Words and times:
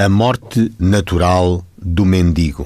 A 0.00 0.08
morte 0.08 0.72
natural 0.78 1.62
do 1.76 2.06
mendigo. 2.06 2.64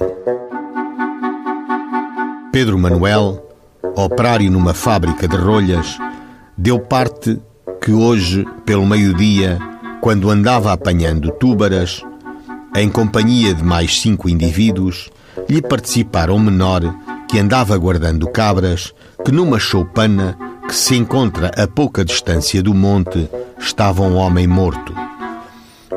Pedro 2.49 2.79
Manuel, 2.79 3.45
operário 3.93 4.49
numa 4.49 4.73
fábrica 4.73 5.27
de 5.27 5.35
rolhas, 5.35 5.97
deu 6.57 6.79
parte 6.79 7.37
que 7.81 7.91
hoje, 7.91 8.45
pelo 8.65 8.85
meio-dia, 8.85 9.59
quando 9.99 10.29
andava 10.29 10.71
apanhando 10.71 11.29
túbaras, 11.31 12.01
em 12.73 12.87
companhia 12.87 13.53
de 13.53 13.65
mais 13.65 13.99
cinco 13.99 14.29
indivíduos, 14.29 15.09
lhe 15.49 15.61
participaram 15.61 16.39
menor 16.39 16.83
que 17.27 17.37
andava 17.37 17.77
guardando 17.77 18.29
cabras, 18.29 18.93
que 19.25 19.33
numa 19.33 19.59
choupana 19.59 20.37
que 20.69 20.73
se 20.73 20.95
encontra 20.95 21.51
a 21.61 21.67
pouca 21.67 22.05
distância 22.05 22.63
do 22.63 22.73
monte 22.73 23.29
estava 23.59 24.03
um 24.03 24.15
homem 24.15 24.47
morto. 24.47 25.04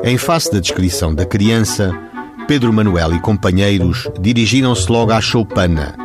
Em 0.03 0.17
face 0.17 0.51
da 0.51 0.59
descrição 0.59 1.13
da 1.13 1.25
criança, 1.25 1.91
Pedro 2.47 2.71
Manuel 2.71 3.13
e 3.15 3.19
companheiros 3.19 4.07
dirigiram-se 4.19 4.89
logo 4.91 5.11
à 5.11 5.19
choupana, 5.19 5.95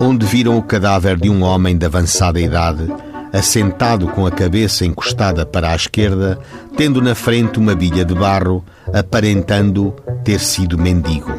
onde 0.00 0.26
viram 0.26 0.56
o 0.56 0.62
cadáver 0.62 1.16
de 1.16 1.30
um 1.30 1.42
homem 1.42 1.76
de 1.76 1.86
avançada 1.86 2.40
idade, 2.40 2.92
assentado 3.32 4.08
com 4.08 4.26
a 4.26 4.30
cabeça 4.30 4.84
encostada 4.84 5.44
para 5.46 5.70
a 5.70 5.76
esquerda, 5.76 6.38
tendo 6.76 7.00
na 7.00 7.14
frente 7.14 7.58
uma 7.58 7.74
bilha 7.74 8.04
de 8.04 8.14
barro, 8.14 8.64
aparentando 8.92 9.94
ter 10.24 10.40
sido 10.40 10.78
mendigo. 10.78 11.32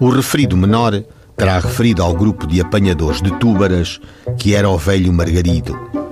O 0.00 0.10
referido 0.10 0.56
menor 0.56 1.02
terá 1.36 1.58
referido 1.58 2.02
ao 2.02 2.14
grupo 2.14 2.46
de 2.46 2.60
apanhadores 2.60 3.22
de 3.22 3.30
túbaras 3.38 4.00
que 4.36 4.54
era 4.54 4.68
o 4.68 4.76
velho 4.76 5.12
Margarido. 5.12 6.03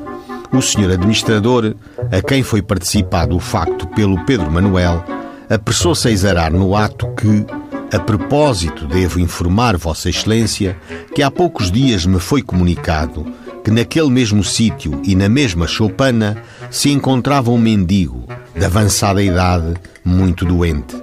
O 0.53 0.61
senhor 0.61 0.91
administrador, 0.91 1.75
a 2.11 2.21
quem 2.21 2.43
foi 2.43 2.61
participado 2.61 3.35
o 3.35 3.41
facto 3.41 3.87
pelo 3.89 4.23
Pedro 4.27 4.51
Manuel, 4.51 5.03
apressou-se 5.49 6.07
a 6.07 6.11
exarar 6.11 6.53
no 6.53 6.77
ato 6.77 7.09
que, 7.15 7.47
a 7.95 7.99
propósito, 7.99 8.87
devo 8.87 9.19
informar 9.19 9.77
Vossa 9.77 10.11
Excelência 10.11 10.77
que 11.15 11.23
há 11.23 11.31
poucos 11.31 11.71
dias 11.71 12.05
me 12.05 12.19
foi 12.19 12.43
comunicado 12.43 13.27
que 13.65 13.71
naquele 13.71 14.11
mesmo 14.11 14.43
sítio 14.43 15.01
e 15.05 15.15
na 15.15 15.29
mesma 15.29 15.67
choupana 15.67 16.37
se 16.71 16.91
encontrava 16.91 17.51
um 17.51 17.59
mendigo 17.59 18.25
de 18.55 18.65
avançada 18.65 19.23
idade, 19.23 19.75
muito 20.05 20.45
doente. 20.45 21.01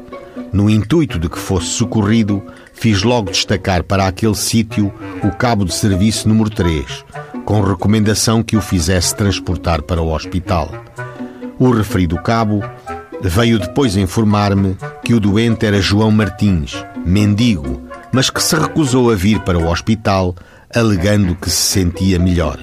No 0.52 0.70
intuito 0.70 1.18
de 1.20 1.30
que 1.30 1.38
fosse 1.38 1.68
socorrido, 1.68 2.44
fiz 2.80 3.04
logo 3.04 3.30
destacar 3.30 3.84
para 3.84 4.08
aquele 4.08 4.36
sítio 4.36 4.94
o 5.22 5.32
cabo 5.32 5.66
de 5.66 5.74
serviço 5.74 6.30
número 6.30 6.50
3, 6.50 7.04
com 7.44 7.60
recomendação 7.60 8.42
que 8.42 8.56
o 8.56 8.62
fizesse 8.62 9.14
transportar 9.14 9.82
para 9.82 10.02
o 10.02 10.14
hospital. 10.14 10.72
O 11.60 11.72
referido 11.72 12.16
cabo 12.22 12.64
veio 13.22 13.60
depois 13.60 13.98
informar-me 13.98 14.78
que 15.04 15.14
o 15.14 15.20
doente 15.20 15.66
era 15.66 15.82
João 15.82 16.10
Martins, 16.10 16.74
mendigo, 17.06 17.82
mas 18.14 18.30
que 18.30 18.42
se 18.42 18.56
recusou 18.56 19.12
a 19.12 19.16
vir 19.16 19.42
para 19.42 19.60
o 19.60 19.70
hospital, 19.70 20.34
alegando 20.74 21.36
que 21.36 21.50
se 21.50 21.58
sentia 21.58 22.18
melhor. 22.18 22.58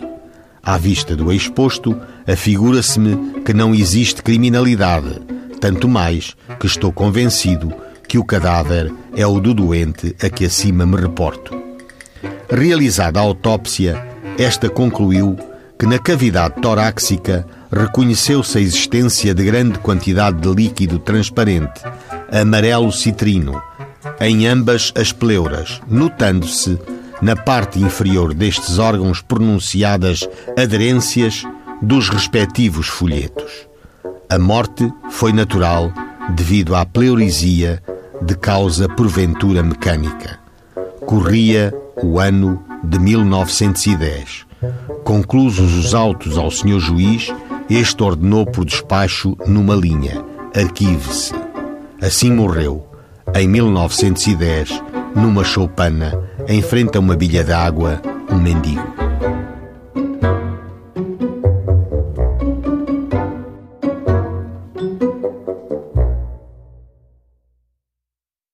À 0.62 0.78
vista 0.78 1.14
do 1.14 1.31
exposto, 1.31 1.94
afigura-se-me 2.27 3.42
que 3.42 3.53
não 3.53 3.75
existe 3.75 4.22
criminalidade, 4.22 5.20
tanto 5.61 5.87
mais 5.87 6.34
que 6.59 6.67
estou 6.67 6.91
convencido 6.91 7.70
que 8.06 8.18
o 8.18 8.24
cadáver 8.24 8.92
é 9.14 9.26
o 9.26 9.40
do 9.40 9.52
doente 9.52 10.14
a 10.22 10.28
que 10.28 10.44
acima 10.44 10.86
me 10.86 10.96
reporto. 10.96 11.60
Realizada 12.48 13.18
a 13.18 13.22
autópsia, 13.22 14.02
esta 14.38 14.68
concluiu 14.68 15.36
que 15.78 15.86
na 15.86 15.98
cavidade 15.98 16.60
torácica 16.60 17.46
reconheceu-se 17.70 18.56
a 18.56 18.60
existência 18.60 19.34
de 19.34 19.44
grande 19.44 19.78
quantidade 19.78 20.40
de 20.40 20.48
líquido 20.48 20.98
transparente, 20.98 21.82
amarelo 22.30 22.92
citrino, 22.92 23.60
em 24.20 24.46
ambas 24.46 24.92
as 24.96 25.12
pleuras, 25.12 25.80
notando-se 25.88 26.78
na 27.20 27.34
parte 27.34 27.78
inferior 27.80 28.32
destes 28.32 28.78
órgãos 28.78 29.20
pronunciadas 29.20 30.28
aderências 30.56 31.44
dos 31.82 32.08
respectivos 32.08 32.86
folhetos. 32.86 33.66
A 34.28 34.38
morte 34.38 34.91
foi 35.10 35.32
natural 35.32 35.92
devido 36.34 36.75
à 36.75 36.84
pleurisia 36.84 37.82
de 38.22 38.34
causa 38.37 38.88
porventura 38.88 39.62
mecânica. 39.62 40.38
Corria 41.06 41.72
o 42.03 42.19
ano 42.19 42.62
de 42.82 42.99
1910. 42.99 44.47
Conclusos 45.04 45.75
os 45.75 45.94
autos 45.94 46.37
ao 46.37 46.50
senhor 46.50 46.81
juiz, 46.81 47.32
este 47.69 48.03
ordenou 48.03 48.47
por 48.47 48.65
despacho 48.65 49.37
numa 49.47 49.75
linha: 49.75 50.25
arquive-se. 50.55 51.34
Assim 52.00 52.31
morreu, 52.32 52.87
em 53.34 53.49
1910, 53.49 54.82
numa 55.15 55.44
choupana, 55.44 56.19
em 56.47 56.60
frente 56.62 56.97
a 56.97 57.00
uma 57.00 57.16
bilha 57.16 57.43
d'água, 57.44 58.00
um 58.31 58.38
mendigo. 58.38 59.06